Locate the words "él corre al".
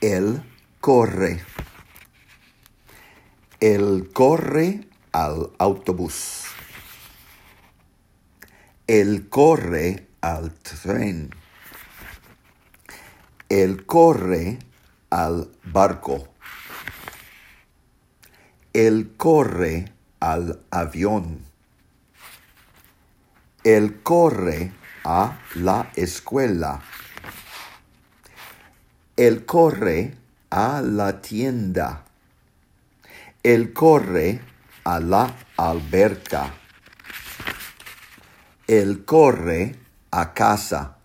3.58-5.50, 8.86-10.54, 13.48-15.50, 18.72-20.60